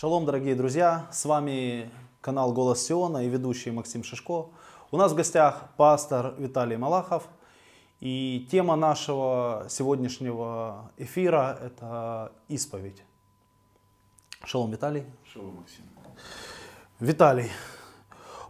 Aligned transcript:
Шалом, 0.00 0.26
дорогие 0.26 0.54
друзья! 0.54 1.08
С 1.10 1.24
вами 1.24 1.90
канал 2.20 2.52
Голос 2.52 2.86
Сиона 2.86 3.26
и 3.26 3.28
ведущий 3.28 3.72
Максим 3.72 4.04
Шишко. 4.04 4.46
У 4.92 4.96
нас 4.96 5.10
в 5.10 5.16
гостях 5.16 5.70
пастор 5.76 6.36
Виталий 6.38 6.76
Малахов. 6.76 7.28
И 7.98 8.46
тема 8.48 8.76
нашего 8.76 9.66
сегодняшнего 9.68 10.92
эфира– 10.98 11.58
это 11.64 12.30
исповедь. 12.46 13.02
Шалом, 14.44 14.70
Виталий. 14.70 15.04
Шалом, 15.24 15.56
Максим. 15.56 15.84
Виталий, 17.00 17.50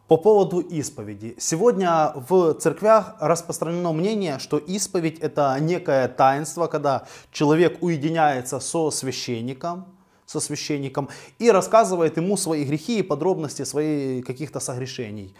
по 0.06 0.18
поводу 0.18 0.60
исповеди. 0.60 1.34
Сегодня 1.38 2.12
в 2.14 2.56
церквях 2.56 3.16
распространено 3.20 3.94
мнение, 3.94 4.38
что 4.38 4.58
исповедь 4.58 5.18
это 5.20 5.56
некое 5.60 6.08
таинство, 6.08 6.66
когда 6.66 7.06
человек 7.32 7.82
уединяется 7.82 8.60
со 8.60 8.90
священником, 8.90 9.97
со 10.28 10.40
священником 10.40 11.08
и 11.38 11.50
рассказывает 11.50 12.18
ему 12.18 12.36
свои 12.36 12.64
грехи 12.64 12.98
и 12.98 13.02
подробности 13.02 13.64
своих 13.64 14.26
каких-то 14.26 14.60
согрешений. 14.60 15.34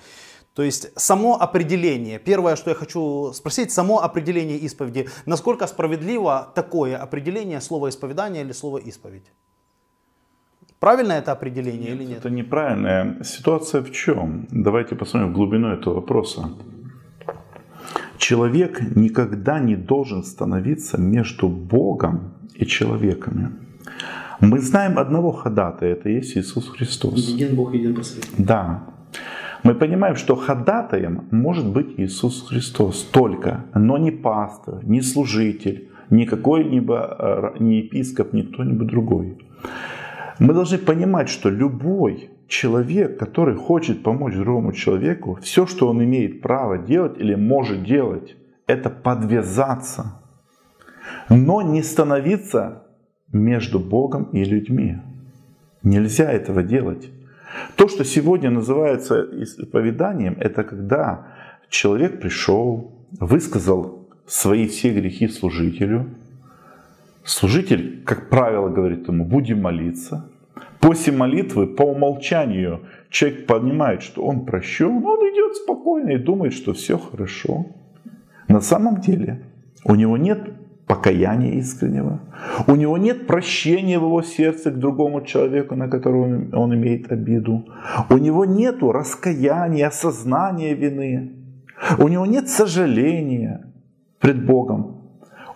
То 0.54 0.62
есть 0.62 0.88
само 0.96 1.40
определение, 1.40 2.18
первое, 2.18 2.56
что 2.56 2.70
я 2.70 2.74
хочу 2.74 3.32
спросить, 3.34 3.70
само 3.70 4.02
определение 4.02 4.56
исповеди, 4.66 5.06
насколько 5.26 5.66
справедливо 5.66 6.52
такое 6.54 6.96
определение 6.96 7.60
слова 7.60 7.88
исповедания 7.88 8.40
или 8.40 8.52
слова 8.52 8.78
исповедь? 8.78 9.30
Правильно 10.80 11.12
это 11.12 11.32
определение 11.32 11.90
нет, 11.90 12.00
или 12.00 12.04
нет? 12.08 12.18
Это 12.18 12.30
неправильная 12.30 13.22
ситуация 13.24 13.82
в 13.82 13.92
чем? 13.92 14.46
Давайте 14.50 14.94
посмотрим 14.96 15.32
в 15.32 15.34
глубину 15.34 15.68
этого 15.68 15.94
вопроса. 15.94 16.50
Человек 18.16 18.80
никогда 18.96 19.60
не 19.60 19.76
должен 19.76 20.24
становиться 20.24 20.98
между 20.98 21.48
Богом 21.48 22.32
и 22.54 22.64
человеками. 22.66 23.50
Мы 24.40 24.60
знаем 24.60 24.98
одного 24.98 25.32
ходатая, 25.32 25.92
это 25.92 26.08
есть 26.08 26.36
Иисус 26.36 26.68
Христос. 26.68 27.28
Един 27.28 27.56
Бог, 27.56 27.74
един 27.74 27.94
посредник. 27.94 28.34
Да. 28.38 28.84
Мы 29.64 29.74
понимаем, 29.74 30.14
что 30.16 30.36
ходатаем 30.36 31.22
может 31.30 31.66
быть 31.66 31.98
Иисус 31.98 32.46
Христос 32.48 33.02
только, 33.12 33.64
но 33.74 33.98
не 33.98 34.12
пастор, 34.12 34.84
не 34.84 35.02
служитель, 35.02 35.88
не 36.10 36.24
какой-либо, 36.24 37.54
э, 37.56 37.62
не 37.62 37.78
епископ, 37.78 38.32
не 38.32 38.42
кто-нибудь 38.42 38.86
другой. 38.86 39.38
Мы 40.38 40.54
должны 40.54 40.78
понимать, 40.78 41.28
что 41.28 41.50
любой 41.50 42.30
человек, 42.46 43.18
который 43.18 43.56
хочет 43.56 44.04
помочь 44.04 44.34
другому 44.34 44.72
человеку, 44.72 45.38
все, 45.42 45.66
что 45.66 45.88
он 45.88 46.02
имеет 46.04 46.40
право 46.40 46.78
делать 46.78 47.18
или 47.18 47.34
может 47.34 47.82
делать, 47.82 48.36
это 48.68 48.90
подвязаться, 48.90 50.20
но 51.28 51.62
не 51.62 51.82
становиться 51.82 52.84
между 53.32 53.78
Богом 53.78 54.24
и 54.32 54.44
людьми. 54.44 54.98
Нельзя 55.82 56.30
этого 56.30 56.62
делать. 56.62 57.10
То, 57.76 57.88
что 57.88 58.04
сегодня 58.04 58.50
называется 58.50 59.26
исповеданием, 59.42 60.36
это 60.38 60.64
когда 60.64 61.26
человек 61.68 62.20
пришел, 62.20 62.92
высказал 63.20 64.06
свои 64.26 64.66
все 64.68 64.92
грехи 64.92 65.28
служителю, 65.28 66.06
Служитель, 67.28 68.02
как 68.06 68.30
правило, 68.30 68.70
говорит 68.70 69.06
ему, 69.06 69.22
будем 69.26 69.60
молиться. 69.60 70.30
После 70.80 71.12
молитвы, 71.12 71.66
по 71.66 71.82
умолчанию, 71.82 72.80
человек 73.10 73.44
понимает, 73.46 74.02
что 74.02 74.22
он 74.22 74.46
прощен, 74.46 75.04
он 75.04 75.20
идет 75.30 75.56
спокойно 75.56 76.12
и 76.12 76.16
думает, 76.16 76.54
что 76.54 76.72
все 76.72 76.96
хорошо. 76.96 77.66
На 78.48 78.62
самом 78.62 79.02
деле 79.02 79.42
у 79.84 79.94
него 79.94 80.16
нет 80.16 80.38
покаяния 80.98 81.52
искреннего, 81.52 82.20
у 82.66 82.76
него 82.76 82.98
нет 82.98 83.26
прощения 83.26 83.98
в 83.98 84.02
его 84.02 84.22
сердце 84.22 84.70
к 84.70 84.78
другому 84.78 85.20
человеку, 85.24 85.76
на 85.76 85.88
которого 85.88 86.24
он 86.52 86.74
имеет 86.74 87.12
обиду, 87.12 87.64
у 88.10 88.18
него 88.18 88.44
нет 88.44 88.82
раскаяния, 88.82 89.88
осознания 89.88 90.74
вины, 90.74 91.32
у 91.98 92.08
него 92.08 92.26
нет 92.26 92.48
сожаления 92.48 93.72
пред 94.18 94.44
Богом. 94.46 94.94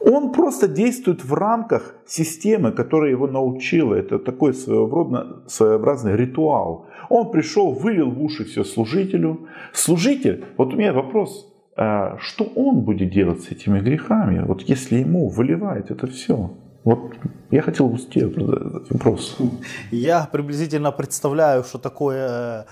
Он 0.05 0.33
просто 0.33 0.69
действует 0.69 1.25
в 1.25 1.35
рамках 1.35 1.95
системы, 2.07 2.73
которая 2.73 3.11
его 3.11 3.29
научила. 3.29 3.95
Это 3.95 4.19
такой 4.19 4.53
своеобразный, 4.53 5.21
своеобразный 5.47 6.17
ритуал. 6.17 6.87
Он 7.09 7.31
пришел, 7.31 7.73
вылил 7.73 8.11
в 8.11 8.21
уши 8.21 8.45
все 8.45 8.65
служителю. 8.65 9.47
Служитель, 9.73 10.45
вот 10.57 10.75
у 10.75 10.77
меня 10.77 10.93
вопрос, 10.93 11.52
что 11.75 12.45
он 12.57 12.81
будет 12.81 13.11
делать 13.11 13.43
с 13.43 13.51
этими 13.51 13.81
грехами, 13.81 14.45
вот 14.45 14.63
если 14.63 14.99
ему 14.99 15.29
выливает 15.29 15.91
это 15.91 16.07
все? 16.07 16.51
Вот 16.85 17.15
я 17.51 17.63
хотел 17.63 17.89
бы 17.89 17.99
сделать 17.99 18.37
этот 18.37 18.91
вопрос. 18.91 19.39
Я 19.91 20.29
приблизительно 20.33 20.91
представляю, 20.93 21.63
что 21.63 21.79
такое 21.79 22.67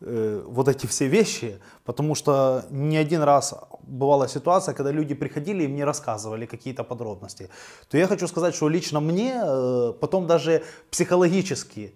э, 0.00 0.42
вот 0.46 0.68
эти 0.68 0.86
все 0.86 1.06
вещи, 1.06 1.60
потому 1.84 2.16
что 2.16 2.64
не 2.70 2.96
один 2.96 3.22
раз 3.22 3.54
бывала 3.82 4.28
ситуация, 4.28 4.74
когда 4.74 4.90
люди 4.90 5.14
приходили 5.14 5.62
и 5.64 5.68
мне 5.68 5.84
рассказывали 5.84 6.46
какие-то 6.46 6.82
подробности, 6.82 7.50
то 7.88 7.98
я 7.98 8.06
хочу 8.06 8.26
сказать, 8.26 8.54
что 8.54 8.68
лично 8.68 9.00
мне 9.00 9.40
э, 9.44 9.92
потом 10.00 10.26
даже 10.26 10.62
психологически 10.90 11.94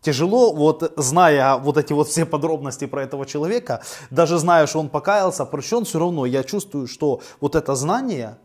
тяжело, 0.00 0.52
вот 0.52 0.92
зная 0.96 1.56
вот 1.56 1.76
эти 1.76 1.92
вот 1.92 2.08
все 2.08 2.24
подробности 2.24 2.86
про 2.86 3.02
этого 3.02 3.26
человека, 3.26 3.82
даже 4.10 4.38
зная, 4.38 4.66
что 4.66 4.80
он 4.80 4.88
покаялся, 4.88 5.44
прощен, 5.44 5.84
все 5.84 5.98
равно 5.98 6.26
я 6.26 6.44
чувствую, 6.44 6.86
что 6.86 7.20
вот 7.40 7.56
это 7.56 7.74
знание, 7.74 8.38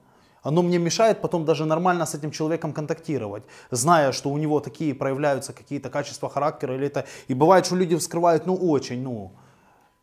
оно 0.44 0.64
мне 0.64 0.80
мешает 0.80 1.22
потом 1.22 1.46
даже 1.46 1.66
нормально 1.66 2.06
с 2.06 2.16
этим 2.16 2.32
человеком 2.32 2.74
контактировать, 2.74 3.44
зная, 3.70 4.12
что 4.12 4.30
у 4.30 4.38
него 4.38 4.60
такие 4.60 4.96
проявляются 4.96 5.54
какие-то 5.54 5.90
качества 5.90 6.30
характера 6.30 6.76
или 6.76 6.88
это, 6.88 7.06
и 7.28 7.34
бывает, 7.34 7.66
что 7.66 7.76
люди 7.76 7.96
вскрывают, 7.96 8.46
ну, 8.48 8.56
очень, 8.56 9.02
ну, 9.04 9.34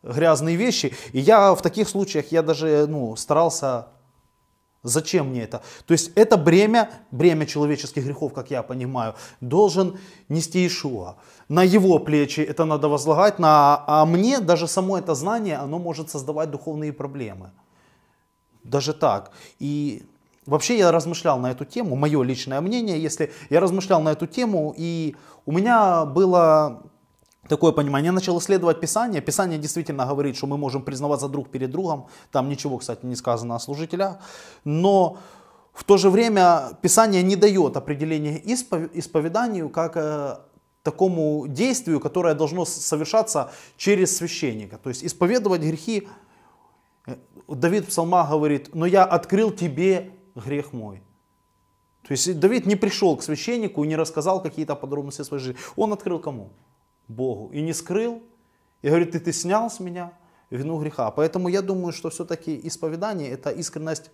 грязные 0.03 0.57
вещи. 0.57 0.95
И 1.13 1.19
я 1.19 1.55
в 1.55 1.63
таких 1.63 1.89
случаях, 1.89 2.31
я 2.31 2.43
даже 2.43 2.87
ну, 2.89 3.17
старался, 3.17 3.89
зачем 4.83 5.29
мне 5.29 5.43
это? 5.43 5.63
То 5.87 5.93
есть 5.93 6.13
это 6.15 6.37
бремя, 6.37 6.91
бремя 7.11 7.47
человеческих 7.47 8.05
грехов, 8.05 8.33
как 8.33 8.51
я 8.51 8.63
понимаю, 8.63 9.15
должен 9.41 9.99
нести 10.29 10.67
Ишуа. 10.67 11.17
На 11.49 11.63
его 11.63 11.99
плечи 11.99 12.41
это 12.41 12.65
надо 12.65 12.89
возлагать, 12.89 13.39
на, 13.39 13.85
а 13.87 14.05
мне 14.05 14.41
даже 14.41 14.67
само 14.69 14.99
это 14.99 15.15
знание, 15.15 15.57
оно 15.57 15.79
может 15.79 16.11
создавать 16.11 16.51
духовные 16.51 16.93
проблемы. 16.93 17.51
Даже 18.65 18.93
так. 18.93 19.31
И 19.59 20.03
вообще 20.47 20.79
я 20.79 20.93
размышлял 20.93 21.39
на 21.39 21.51
эту 21.51 21.65
тему, 21.65 21.97
мое 21.97 22.23
личное 22.23 22.61
мнение, 22.61 23.03
если 23.03 23.33
я 23.51 23.61
размышлял 23.61 24.03
на 24.03 24.11
эту 24.13 24.27
тему, 24.27 24.75
и 24.77 25.17
у 25.47 25.53
меня 25.53 26.05
было 26.05 26.83
такое 27.49 27.73
понимание. 27.73 28.07
Я 28.07 28.13
начал 28.13 28.39
исследовать 28.39 28.81
Писание. 28.81 29.21
Писание 29.21 29.59
действительно 29.59 30.07
говорит, 30.07 30.37
что 30.37 30.47
мы 30.47 30.57
можем 30.57 30.83
признаваться 30.83 31.29
друг 31.29 31.49
перед 31.51 31.71
другом. 31.71 32.07
Там 32.31 32.49
ничего, 32.49 32.79
кстати, 32.79 33.07
не 33.07 33.17
сказано 33.17 33.55
о 33.55 33.59
служителях. 33.59 34.19
Но 34.65 35.19
в 35.73 35.85
то 35.85 35.97
же 35.97 36.11
время 36.11 36.71
Писание 36.83 37.23
не 37.23 37.37
дает 37.37 37.77
определения 37.77 38.41
исповеданию 38.95 39.69
как 39.69 39.97
э, 39.97 40.39
такому 40.83 41.47
действию, 41.49 42.01
которое 42.01 42.35
должно 42.35 42.65
совершаться 42.65 43.51
через 43.77 44.17
священника. 44.17 44.79
То 44.79 44.89
есть 44.89 45.05
исповедовать 45.05 45.61
грехи, 45.61 46.09
э, 47.07 47.17
Давид 47.49 47.85
в 47.85 47.89
псалмах 47.89 48.31
говорит, 48.31 48.75
но 48.75 48.87
я 48.87 49.05
открыл 49.05 49.51
тебе 49.51 50.11
грех 50.35 50.73
мой. 50.73 51.03
То 52.07 52.13
есть 52.13 52.41
Давид 52.41 52.67
не 52.67 52.77
пришел 52.77 53.17
к 53.17 53.23
священнику 53.23 53.85
и 53.85 53.89
не 53.89 53.97
рассказал 53.97 54.43
какие-то 54.43 54.75
подробности 54.75 55.23
своей 55.23 55.43
жизни. 55.43 55.61
Он 55.77 55.93
открыл 55.93 56.19
кому? 56.19 56.51
Богу 57.09 57.51
и 57.53 57.61
не 57.63 57.73
скрыл. 57.73 58.23
И 58.83 58.89
говорит, 58.89 59.13
ты, 59.13 59.21
ты 59.21 59.33
снял 59.33 59.71
с 59.71 59.81
меня 59.81 60.13
вину 60.51 60.79
греха. 60.79 61.11
Поэтому 61.11 61.49
я 61.49 61.63
думаю, 61.63 61.93
что 61.93 62.11
все-таки 62.11 62.61
исповедание 62.63 63.31
это 63.31 63.51
искренность 63.51 64.11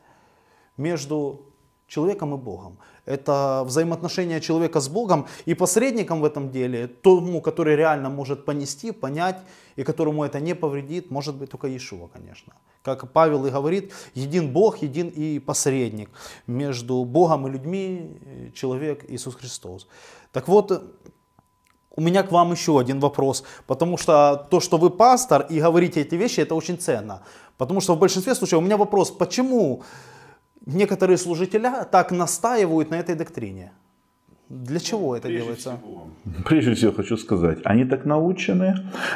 между 0.77 1.43
человеком 1.87 2.35
и 2.35 2.39
Богом. 2.39 2.79
Это 3.05 3.63
взаимоотношение 3.67 4.41
человека 4.41 4.81
с 4.81 4.89
Богом 4.89 5.27
и 5.45 5.55
посредником 5.55 6.21
в 6.21 6.25
этом 6.25 6.51
деле, 6.51 6.89
тому, 6.89 7.41
который 7.43 7.77
реально 7.77 8.09
может 8.09 8.45
понести, 8.45 8.93
понять 8.93 9.37
и 9.77 9.85
которому 9.85 10.25
это 10.25 10.41
не 10.41 10.55
повредит, 10.55 11.11
может 11.11 11.37
быть 11.37 11.51
только 11.51 11.69
Иешуа, 11.69 12.09
конечно. 12.09 12.55
Как 12.83 13.13
Павел 13.13 13.47
и 13.47 13.51
говорит, 13.51 13.93
един 14.15 14.53
Бог, 14.53 14.83
един 14.83 15.09
и 15.09 15.39
посредник 15.39 16.11
между 16.47 17.05
Богом 17.05 17.47
и 17.47 17.51
людьми, 17.51 18.51
человек 18.55 19.05
Иисус 19.09 19.35
Христос. 19.35 19.87
Так 20.33 20.49
вот, 20.49 20.73
у 21.97 22.01
меня 22.01 22.23
к 22.23 22.33
вам 22.33 22.53
еще 22.53 22.79
один 22.79 23.01
вопрос, 23.01 23.45
потому 23.67 23.97
что 23.97 24.47
то, 24.51 24.61
что 24.61 24.79
вы 24.79 24.91
пастор 24.91 25.47
и 25.51 25.61
говорите 25.61 26.01
эти 26.01 26.17
вещи, 26.17 26.41
это 26.41 26.55
очень 26.55 26.77
ценно. 26.77 27.23
Потому 27.57 27.81
что 27.81 27.95
в 27.95 27.99
большинстве 27.99 28.35
случаев 28.35 28.63
у 28.63 28.65
меня 28.65 28.77
вопрос, 28.77 29.11
почему 29.11 29.83
некоторые 30.67 31.19
служители 31.19 31.71
так 31.91 32.11
настаивают 32.11 32.91
на 32.91 32.97
этой 32.97 33.15
доктрине? 33.15 33.73
Для 34.49 34.81
чего 34.81 35.17
это 35.17 35.29
прежде 35.29 35.43
делается? 35.43 35.79
Всего, 35.79 36.07
прежде 36.45 36.75
всего 36.75 36.93
хочу 36.93 37.17
сказать, 37.17 37.59
они 37.65 37.85
так 37.85 38.05
научены, 38.05 38.75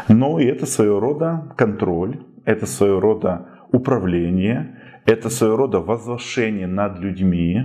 но 0.09 0.41
и 0.41 0.47
это 0.47 0.67
своего 0.67 1.01
рода 1.01 1.53
контроль, 1.57 2.23
это 2.45 2.67
своего 2.67 3.01
рода 3.01 3.47
управление, 3.73 4.81
это 5.05 5.31
своего 5.31 5.57
рода 5.57 5.81
возвышение 5.81 6.67
над 6.67 6.99
людьми. 6.99 7.63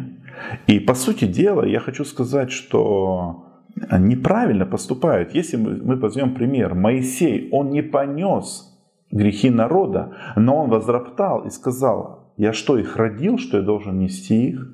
И 0.68 0.80
по 0.80 0.95
сути 0.95 1.25
дела 1.25 1.63
я 1.63 1.80
хочу 1.80 2.04
сказать, 2.04 2.51
что 2.51 3.52
неправильно 3.75 4.65
поступают. 4.65 5.33
Если 5.33 5.57
мы, 5.57 5.95
возьмем 5.95 6.35
пример, 6.35 6.73
Моисей, 6.73 7.49
он 7.51 7.71
не 7.71 7.81
понес 7.81 8.69
грехи 9.11 9.49
народа, 9.49 10.13
но 10.35 10.63
он 10.63 10.69
возроптал 10.69 11.45
и 11.45 11.49
сказал, 11.49 12.33
я 12.37 12.53
что, 12.53 12.77
их 12.77 12.97
родил, 12.97 13.37
что 13.37 13.57
я 13.57 13.63
должен 13.63 13.99
нести 13.99 14.49
их? 14.49 14.71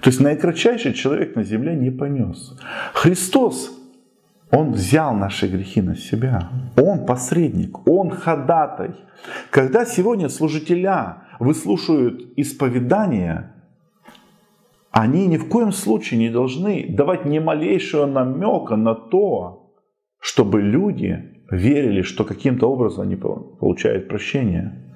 То 0.00 0.10
есть 0.10 0.20
наикратчайший 0.20 0.92
человек 0.92 1.36
на 1.36 1.44
земле 1.44 1.76
не 1.76 1.90
понес. 1.90 2.56
Христос, 2.92 3.76
Он 4.50 4.72
взял 4.72 5.14
наши 5.14 5.46
грехи 5.46 5.80
на 5.80 5.94
себя. 5.94 6.48
Он 6.76 7.06
посредник, 7.06 7.86
Он 7.86 8.10
ходатай. 8.10 8.90
Когда 9.50 9.84
сегодня 9.84 10.28
служителя 10.28 11.18
выслушают 11.38 12.32
исповедание, 12.36 13.52
они 14.90 15.26
ни 15.26 15.36
в 15.36 15.48
коем 15.48 15.72
случае 15.72 16.18
не 16.18 16.30
должны 16.30 16.86
давать 16.88 17.24
ни 17.24 17.38
малейшего 17.38 18.06
намека 18.06 18.76
на 18.76 18.94
то, 18.94 19.72
чтобы 20.18 20.60
люди 20.60 21.42
верили, 21.50 22.02
что 22.02 22.24
каким-то 22.24 22.70
образом 22.70 23.02
они 23.04 23.16
получают 23.16 24.08
прощение. 24.08 24.86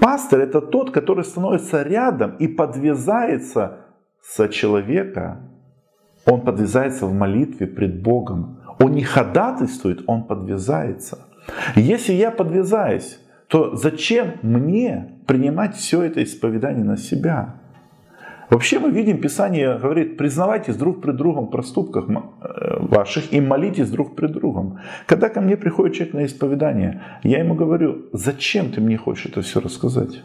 Пастор 0.00 0.40
это 0.40 0.60
тот, 0.60 0.90
который 0.90 1.24
становится 1.24 1.82
рядом 1.82 2.36
и 2.36 2.48
подвязается 2.48 3.86
со 4.22 4.48
человека. 4.48 5.40
Он 6.26 6.40
подвязается 6.40 7.06
в 7.06 7.14
молитве 7.14 7.66
пред 7.66 8.02
Богом. 8.02 8.60
Он 8.78 8.92
не 8.92 9.04
ходатайствует, 9.04 10.02
он 10.06 10.24
подвязается. 10.24 11.18
Если 11.76 12.12
я 12.12 12.30
подвязаюсь, 12.30 13.20
то 13.48 13.76
зачем 13.76 14.32
мне 14.42 15.20
принимать 15.26 15.76
все 15.76 16.02
это 16.02 16.22
исповедание 16.22 16.84
на 16.84 16.96
себя? 16.96 17.60
Вообще 18.50 18.78
мы 18.78 18.90
видим, 18.90 19.18
Писание 19.20 19.78
говорит, 19.78 20.16
признавайтесь 20.16 20.76
друг 20.76 21.00
при 21.00 21.12
другом 21.12 21.46
в 21.46 21.50
проступках 21.50 22.08
э, 22.08 22.76
ваших 22.80 23.32
и 23.32 23.40
молитесь 23.40 23.90
друг 23.90 24.14
при 24.16 24.26
другом. 24.26 24.78
Когда 25.06 25.28
ко 25.28 25.40
мне 25.40 25.56
приходит 25.56 25.96
человек 25.96 26.14
на 26.14 26.24
исповедание, 26.26 27.02
я 27.22 27.38
ему 27.38 27.54
говорю, 27.54 28.06
зачем 28.12 28.70
ты 28.70 28.80
мне 28.80 28.96
хочешь 28.96 29.26
это 29.26 29.40
все 29.40 29.60
рассказать? 29.60 30.22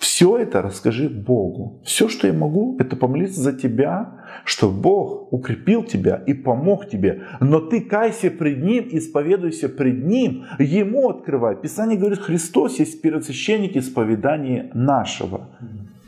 Все 0.00 0.38
это 0.38 0.62
расскажи 0.62 1.10
Богу. 1.10 1.80
Все, 1.84 2.08
что 2.08 2.26
я 2.26 2.32
могу, 2.32 2.76
это 2.78 2.96
помолиться 2.96 3.40
за 3.40 3.52
тебя, 3.52 4.14
что 4.44 4.70
Бог 4.70 5.30
укрепил 5.30 5.82
тебя 5.82 6.22
и 6.26 6.32
помог 6.32 6.88
тебе. 6.88 7.24
Но 7.40 7.60
ты 7.60 7.82
кайся 7.82 8.30
пред 8.30 8.62
Ним, 8.62 8.88
исповедуйся 8.92 9.68
пред 9.68 10.04
Ним, 10.04 10.44
Ему 10.58 11.10
открывай. 11.10 11.56
Писание 11.56 11.98
говорит, 11.98 12.20
Христос 12.20 12.78
есть 12.78 13.02
первосвященник 13.02 13.76
исповедания 13.76 14.70
нашего. 14.72 15.48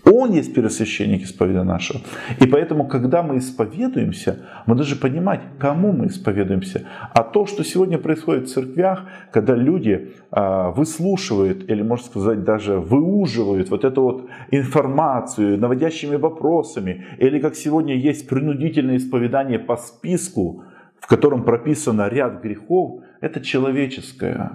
Он 0.04 0.32
есть 0.32 0.52
первосвященник 0.52 1.22
исповедания 1.22 1.64
нашего. 1.64 2.00
И 2.40 2.46
поэтому, 2.46 2.88
когда 2.88 3.22
мы 3.22 3.38
исповедуемся, 3.38 4.36
мы 4.66 4.74
должны 4.74 4.96
понимать, 4.96 5.40
кому 5.58 5.92
мы 5.92 6.06
исповедуемся. 6.06 6.82
А 7.14 7.22
то, 7.22 7.46
что 7.46 7.62
сегодня 7.62 7.98
происходит 7.98 8.48
в 8.48 8.52
церквях, 8.52 9.04
когда 9.30 9.54
люди 9.54 10.12
а, 10.32 10.70
выслушивают, 10.70 11.70
или, 11.70 11.82
можно 11.82 12.06
сказать, 12.06 12.42
даже 12.42 12.80
выуживают 12.80 13.70
вот 13.70 13.84
эту 13.84 14.02
вот 14.02 14.26
информацию 14.50 15.56
наводящими 15.58 16.16
вопросами, 16.16 17.06
или 17.18 17.38
как 17.38 17.54
сегодня 17.54 17.94
есть 17.94 18.28
принудительное 18.28 18.96
исповедание 18.96 19.60
по 19.60 19.76
списку, 19.76 20.64
в 20.98 21.06
котором 21.06 21.44
прописано 21.44 22.08
ряд 22.08 22.42
грехов, 22.42 23.02
это 23.20 23.40
человеческое. 23.40 24.52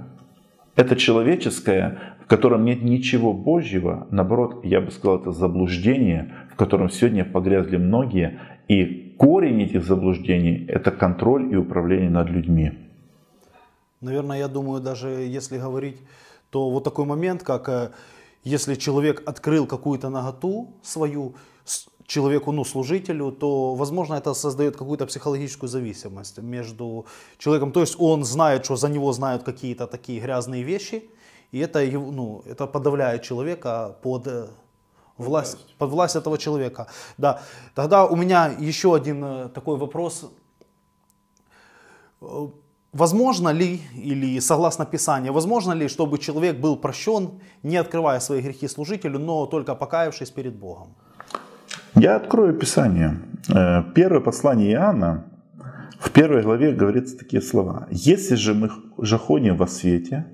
Это 0.75 0.95
человеческое, 0.95 2.16
в 2.27 2.29
котором 2.29 2.65
нет 2.65 2.83
ничего 2.83 3.31
Божьего, 3.31 4.05
наоборот, 4.11 4.65
я 4.65 4.81
бы 4.81 4.91
сказал, 4.91 5.19
это 5.19 5.31
заблуждение, 5.31 6.33
в 6.51 6.57
котором 6.57 6.89
сегодня 6.89 7.23
погрязли 7.23 7.77
многие, 7.77 8.37
и 8.67 9.15
корень 9.17 9.61
этих 9.61 9.85
заблуждений– 9.85 10.65
это 10.67 10.91
контроль 10.91 11.53
и 11.53 11.55
управление 11.55 12.09
над 12.09 12.29
людьми. 12.29 12.73
Наверное, 14.01 14.39
я 14.39 14.49
думаю, 14.49 14.81
даже 14.81 15.07
если 15.07 15.57
говорить, 15.57 16.01
то 16.49 16.69
вот 16.69 16.83
такой 16.83 17.05
момент, 17.05 17.43
как 17.43 17.69
э, 17.69 17.91
если 18.43 18.75
человек 18.75 19.23
открыл 19.25 19.65
какую-то 19.65 20.09
наготу 20.09 20.67
свою, 20.83 21.33
человеку, 22.05 22.51
ну, 22.51 22.65
служителю, 22.65 23.31
то, 23.31 23.73
возможно, 23.73 24.15
это 24.15 24.33
создает 24.33 24.75
какую-то 24.75 25.05
психологическую 25.05 25.69
зависимость 25.69 26.39
между 26.39 27.05
человеком. 27.37 27.71
То 27.71 27.79
есть 27.79 27.95
он 27.97 28.25
знает, 28.25 28.65
что 28.65 28.75
за 28.75 28.89
него 28.89 29.13
знают 29.13 29.43
какие-то 29.43 29.87
такие 29.87 30.19
грязные 30.19 30.63
вещи, 30.63 31.03
и 31.51 31.59
это, 31.59 31.79
ну, 31.91 32.43
это 32.45 32.67
подавляет 32.67 33.23
человека 33.23 33.95
под 34.01 34.27
э, 34.27 34.47
власть, 35.17 35.57
под 35.77 35.89
власть 35.89 36.15
этого 36.15 36.37
человека. 36.37 36.87
Да. 37.17 37.39
Тогда 37.73 38.05
у 38.05 38.15
меня 38.15 38.51
еще 38.59 38.95
один 38.95 39.23
э, 39.23 39.49
такой 39.49 39.77
вопрос. 39.77 40.29
Э, 42.21 42.47
возможно 42.91 43.49
ли, 43.53 43.81
или 43.95 44.41
согласно 44.41 44.85
Писанию, 44.85 45.33
возможно 45.33 45.73
ли, 45.73 45.87
чтобы 45.87 46.17
человек 46.17 46.57
был 46.57 46.75
прощен, 46.75 47.29
не 47.63 47.77
открывая 47.77 48.19
свои 48.19 48.41
грехи 48.41 48.67
служителю, 48.67 49.19
но 49.19 49.45
только 49.45 49.75
покаявшись 49.75 50.31
перед 50.31 50.53
Богом? 50.53 50.87
Я 51.95 52.17
открою 52.17 52.53
Писание. 52.53 53.17
Первое 53.95 54.19
послание 54.19 54.71
Иоанна, 54.73 55.23
в 55.99 56.11
первой 56.11 56.43
главе 56.43 56.73
говорится 56.73 57.17
такие 57.17 57.41
слова. 57.41 57.87
«Если 57.89 58.35
же 58.35 58.53
мы 58.53 58.69
же 58.99 59.17
ходим 59.17 59.57
во 59.57 59.67
свете, 59.67 60.25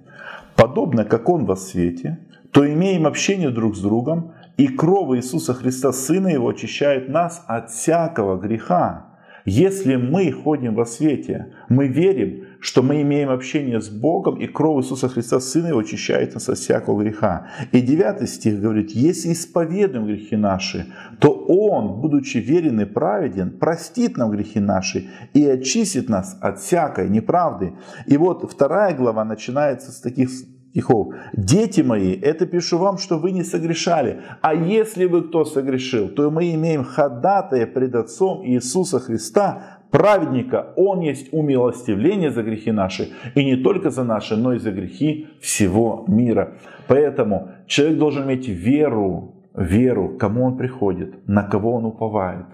подобно 0.55 1.05
как 1.05 1.29
Он 1.29 1.45
во 1.45 1.55
свете, 1.55 2.19
то 2.51 2.71
имеем 2.71 3.07
общение 3.07 3.49
друг 3.49 3.75
с 3.75 3.81
другом, 3.81 4.33
и 4.57 4.67
кровь 4.67 5.17
Иисуса 5.17 5.53
Христа, 5.53 5.91
Сына 5.91 6.27
Его, 6.27 6.49
очищает 6.49 7.09
нас 7.09 7.43
от 7.47 7.71
всякого 7.71 8.39
греха. 8.39 9.07
Если 9.45 9.95
мы 9.95 10.31
ходим 10.31 10.75
во 10.75 10.85
свете, 10.85 11.53
мы 11.67 11.87
верим, 11.87 12.45
что 12.63 12.81
мы 12.81 13.01
имеем 13.01 13.29
общение 13.29 13.81
с 13.81 13.89
Богом, 13.89 14.39
и 14.39 14.47
кровь 14.47 14.85
Иисуса 14.85 15.09
Христа, 15.09 15.41
Сына 15.41 15.67
Его, 15.67 15.79
очищает 15.79 16.33
нас 16.33 16.47
от 16.47 16.57
всякого 16.57 17.03
греха. 17.03 17.47
И 17.73 17.81
9 17.81 18.29
стих 18.29 18.61
говорит, 18.61 18.91
если 18.91 19.33
исповедуем 19.33 20.05
грехи 20.05 20.37
наши, 20.37 20.85
то 21.19 21.29
Он, 21.47 21.99
будучи 21.99 22.37
верен 22.37 22.79
и 22.79 22.85
праведен, 22.85 23.59
простит 23.59 24.17
нам 24.17 24.31
грехи 24.31 24.61
наши 24.61 25.09
и 25.33 25.45
очистит 25.45 26.07
нас 26.07 26.37
от 26.41 26.59
всякой 26.59 27.09
неправды. 27.09 27.73
И 28.07 28.15
вот 28.15 28.49
вторая 28.49 28.95
глава 28.95 29.25
начинается 29.25 29.91
с 29.91 29.99
таких 29.99 30.29
стихов. 30.29 31.13
«Дети 31.33 31.81
мои, 31.81 32.13
это 32.13 32.45
пишу 32.45 32.77
вам, 32.77 32.97
что 32.97 33.19
вы 33.19 33.31
не 33.31 33.43
согрешали. 33.43 34.21
А 34.41 34.53
если 34.53 35.05
вы 35.05 35.27
кто 35.27 35.43
согрешил, 35.43 36.07
то 36.07 36.31
мы 36.31 36.53
имеем 36.53 36.85
ходатая 36.85 37.67
пред 37.67 37.93
Отцом 37.95 38.45
Иисуса 38.45 38.99
Христа, 38.99 39.79
праведника, 39.93 40.73
Он 40.75 41.01
есть 41.01 41.31
умилостивление 41.31 42.31
за 42.31 42.41
грехи 42.41 42.71
наши, 42.71 43.09
и 43.35 43.45
не 43.45 43.55
только 43.55 43.91
за 43.91 44.03
наши, 44.03 44.35
но 44.35 44.53
и 44.53 44.59
за 44.59 44.71
грехи 44.71 45.27
всего 45.39 46.03
мира. 46.07 46.53
Поэтому 46.87 47.49
человек 47.67 47.99
должен 47.99 48.23
иметь 48.23 48.47
веру, 48.47 49.35
веру, 49.55 50.17
кому 50.17 50.45
он 50.45 50.57
приходит, 50.57 51.27
на 51.27 51.43
кого 51.43 51.75
он 51.75 51.85
уповает. 51.85 52.45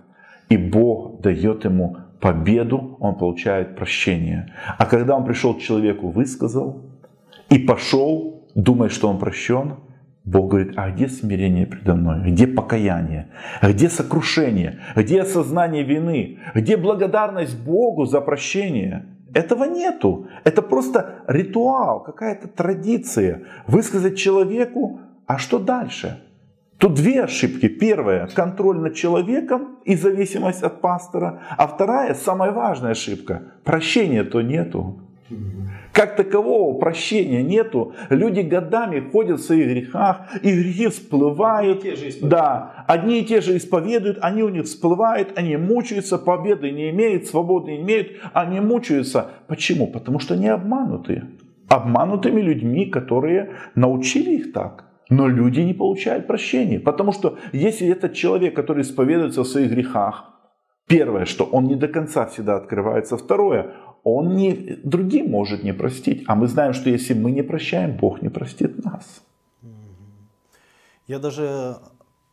И 0.49 0.57
Бог 0.57 1.21
дает 1.21 1.63
ему 1.63 1.95
победу, 2.19 2.97
он 2.99 3.15
получает 3.15 3.77
прощение. 3.77 4.53
А 4.77 4.85
когда 4.85 5.15
он 5.15 5.23
пришел 5.23 5.53
к 5.53 5.61
человеку, 5.61 6.09
высказал 6.09 6.81
и 7.49 7.57
пошел, 7.57 8.43
думая, 8.53 8.89
что 8.89 9.07
он 9.07 9.17
прощен, 9.17 9.75
Бог 10.25 10.51
говорит, 10.51 10.73
а 10.75 10.91
где 10.91 11.07
смирение 11.07 11.65
предо 11.65 11.95
мной? 11.95 12.31
Где 12.31 12.45
покаяние? 12.45 13.29
Где 13.61 13.89
сокрушение? 13.89 14.79
Где 14.95 15.21
осознание 15.21 15.83
вины? 15.83 16.39
Где 16.53 16.77
благодарность 16.77 17.57
Богу 17.57 18.05
за 18.05 18.21
прощение? 18.21 19.05
Этого 19.33 19.63
нету. 19.65 20.27
Это 20.43 20.61
просто 20.61 21.23
ритуал, 21.27 22.03
какая-то 22.03 22.47
традиция. 22.47 23.43
Высказать 23.67 24.17
человеку, 24.17 24.99
а 25.25 25.37
что 25.37 25.59
дальше? 25.59 26.21
Тут 26.79 26.93
две 26.93 27.23
ошибки. 27.23 27.67
Первая– 27.67 28.27
контроль 28.35 28.79
над 28.79 28.95
человеком 28.95 29.79
и 29.83 29.95
зависимость 29.95 30.63
от 30.63 30.79
пастора. 30.79 31.41
А 31.57 31.67
вторая, 31.67 32.13
самая 32.13 32.51
важная 32.51 32.91
ошибка– 32.91 33.43
прощения 33.65 34.23
то 34.23 34.41
нету. 34.41 35.01
Как 35.93 36.15
такового 36.15 36.77
прощения 36.79 37.41
нету. 37.41 37.93
Люди 38.09 38.41
годами 38.41 38.99
ходят 39.11 39.39
в 39.39 39.43
своих 39.43 39.69
грехах, 39.69 40.21
и 40.41 40.51
грехи 40.51 40.87
всплывают. 40.87 41.83
да, 42.21 42.85
одни 42.87 43.21
и 43.21 43.25
те 43.25 43.41
же 43.41 43.57
исповедуют, 43.57 44.19
они 44.21 44.43
у 44.43 44.49
них 44.49 44.65
всплывают, 44.65 45.37
они 45.37 45.57
мучаются, 45.57 46.17
победы 46.17 46.71
не 46.71 46.91
имеют, 46.91 47.27
свободы 47.27 47.71
не 47.71 47.81
имеют, 47.81 48.11
они 48.33 48.59
мучаются. 48.59 49.31
Почему? 49.47 49.87
Потому 49.87 50.19
что 50.19 50.35
они 50.35 50.47
обмануты. 50.47 51.23
Обманутыми 51.67 52.41
людьми, 52.41 52.85
которые 52.85 53.51
научили 53.75 54.35
их 54.35 54.53
так. 54.53 54.85
Но 55.09 55.27
люди 55.27 55.61
не 55.61 55.73
получают 55.73 56.27
прощения. 56.27 56.79
Потому 56.79 57.11
что 57.11 57.37
если 57.51 57.87
этот 57.87 58.13
человек, 58.13 58.55
который 58.55 58.83
исповедуется 58.83 59.43
в 59.43 59.47
своих 59.47 59.71
грехах, 59.71 60.38
первое, 60.89 61.25
что 61.25 61.45
он 61.45 61.67
не 61.67 61.75
до 61.75 61.87
конца 61.87 62.25
всегда 62.25 62.57
открывается. 62.57 63.15
Второе, 63.15 63.75
он 64.03 64.35
не, 64.35 64.53
другим 64.83 65.29
может 65.29 65.63
не 65.63 65.73
простить. 65.73 66.23
А 66.27 66.35
мы 66.35 66.47
знаем, 66.47 66.73
что 66.73 66.89
если 66.89 67.13
мы 67.13 67.31
не 67.31 67.43
прощаем, 67.43 67.95
Бог 67.97 68.21
не 68.21 68.29
простит 68.29 68.83
нас. 68.83 69.21
Я 71.07 71.19
даже 71.19 71.77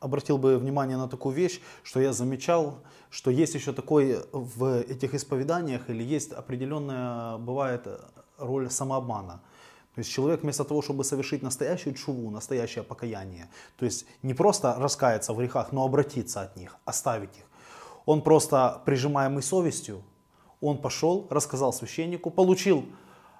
обратил 0.01 0.39
бы 0.39 0.59
внимание 0.59 0.97
на 0.97 1.09
такую 1.09 1.35
вещь, 1.35 1.61
что 1.83 2.01
я 2.01 2.13
замечал, 2.13 2.83
что 3.11 3.31
есть 3.31 3.55
еще 3.55 3.73
такой 3.73 4.19
в 4.33 4.81
этих 4.81 5.15
исповеданиях, 5.15 5.91
или 5.91 6.03
есть 6.03 6.33
определенная, 6.33 7.39
бывает, 7.39 7.87
роль 8.39 8.71
самообмана. 8.71 9.41
То 9.95 10.01
есть 10.01 10.11
человек 10.11 10.43
вместо 10.43 10.65
того, 10.65 10.83
чтобы 10.83 11.05
совершить 11.05 11.43
настоящую 11.43 11.95
чуву, 11.95 12.31
настоящее 12.31 12.85
покаяние, 12.85 13.49
то 13.79 13.87
есть 13.87 14.07
не 14.23 14.35
просто 14.35 14.75
раскаяться 14.79 15.33
в 15.33 15.39
грехах, 15.39 15.73
но 15.73 15.85
обратиться 15.85 16.43
от 16.43 16.57
них, 16.57 16.77
оставить 16.85 17.37
их. 17.39 17.45
Он 18.07 18.23
просто, 18.23 18.81
прижимаемый 18.87 19.43
совестью, 19.43 20.03
он 20.61 20.79
пошел, 20.79 21.27
рассказал 21.29 21.73
священнику, 21.73 22.31
получил 22.31 22.87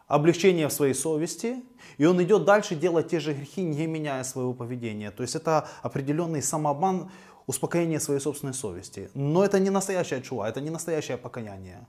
облегчение 0.09 0.69
в 0.69 0.73
своей 0.73 0.95
совести, 0.95 1.65
и 1.97 2.05
он 2.05 2.23
идет 2.23 2.45
дальше 2.45 2.75
делать 2.75 3.09
те 3.09 3.21
же 3.21 3.33
грехи, 3.33 3.63
не 3.63 3.87
меняя 3.87 4.25
своего 4.25 4.53
поведения. 4.53 5.11
То 5.11 5.23
есть 5.23 5.35
это 5.35 5.69
определенный 5.83 6.43
самообман, 6.43 7.11
успокоение 7.47 8.01
своей 8.01 8.21
собственной 8.21 8.55
совести. 8.55 9.09
Но 9.15 9.45
это 9.45 9.61
не 9.61 9.71
настоящая 9.71 10.21
чува, 10.21 10.49
это 10.49 10.61
не 10.61 10.71
настоящее 10.71 11.17
покаяние. 11.17 11.87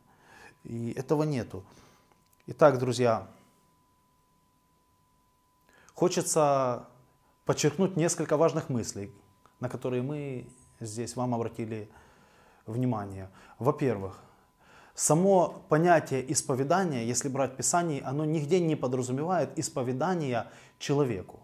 И 0.63 0.91
этого 0.91 1.23
нету. 1.23 1.63
Итак, 2.45 2.77
друзья, 2.77 3.27
хочется 5.93 6.87
подчеркнуть 7.45 7.97
несколько 7.97 8.37
важных 8.37 8.69
мыслей, 8.69 9.11
на 9.59 9.67
которые 9.67 10.03
мы 10.03 10.47
здесь 10.79 11.15
вам 11.15 11.33
обратили 11.33 11.75
внимание. 11.75 12.06
Во-первых, 13.59 14.19
само 14.93 15.63
понятие 15.69 16.31
исповедания, 16.31 17.05
если 17.05 17.29
брать 17.29 17.55
Писание, 17.57 18.01
оно 18.03 18.25
нигде 18.25 18.59
не 18.59 18.75
подразумевает 18.75 19.57
исповедание 19.57 20.47
человеку. 20.77 21.39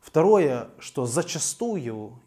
Второе, 0.00 0.70
что 0.78 1.06
зачастую 1.06 2.18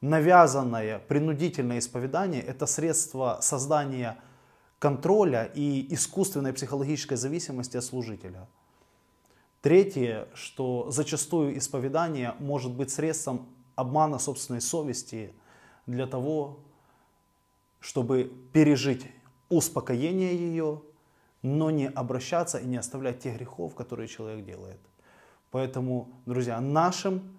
навязанное 0.00 0.98
принудительное 0.98 1.78
исповедание– 1.78 2.42
это 2.46 2.66
средство 2.66 3.38
создания 3.42 4.18
контроля 4.78 5.44
и 5.44 5.92
искусственной 5.92 6.52
психологической 6.52 7.16
зависимости 7.16 7.76
от 7.76 7.84
служителя. 7.84 8.48
Третье, 9.60 10.28
что 10.32 10.90
зачастую 10.90 11.58
исповедание 11.58 12.34
может 12.38 12.72
быть 12.72 12.90
средством 12.90 13.48
обмана 13.74 14.18
собственной 14.18 14.62
совести 14.62 15.34
для 15.86 16.06
того, 16.06 16.60
чтобы 17.80 18.32
пережить 18.52 19.06
успокоение 19.48 20.36
ее, 20.36 20.82
но 21.42 21.70
не 21.70 21.88
обращаться 21.88 22.58
и 22.58 22.66
не 22.66 22.76
оставлять 22.76 23.20
тех 23.20 23.36
грехов, 23.36 23.74
которые 23.74 24.08
человек 24.08 24.44
делает. 24.44 24.80
Поэтому, 25.50 26.10
друзья, 26.26 26.60
нашим 26.60 27.36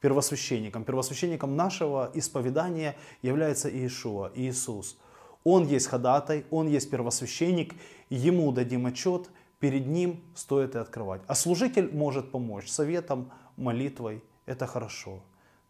первосвященником, 0.00 0.84
первосвященником 0.84 1.56
нашего 1.56 2.10
исповедания 2.14 2.96
является 3.22 3.68
Иешуа, 3.68 4.30
Иисус– 4.34 4.98
он 5.48 5.64
есть 5.64 5.86
ходатай, 5.86 6.44
Он 6.50 6.66
есть 6.66 6.90
первосвященник, 6.90 7.76
ему 8.10 8.50
дадим 8.50 8.84
отчет, 8.86 9.30
перед 9.60 9.86
ним 9.86 10.20
стоит 10.34 10.74
и 10.74 10.78
открывать. 10.78 11.22
А 11.28 11.36
служитель 11.36 11.88
может 11.94 12.32
помочь 12.32 12.68
советом, 12.68 13.30
молитвой, 13.56 14.24
это 14.44 14.66
хорошо. 14.66 15.20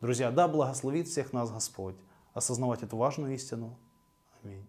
Друзья, 0.01 0.31
да 0.31 0.49
благословит 0.49 1.09
всех 1.09 1.35
нас 1.35 1.51
Господь 1.51 1.97
осознавать 2.37 2.83
эту 2.83 2.97
важную 2.99 3.35
истину. 3.35 3.79
Аминь. 4.43 4.67